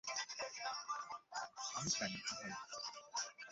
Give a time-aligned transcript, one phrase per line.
[1.75, 2.57] আমি চাই না, ভাইয়া।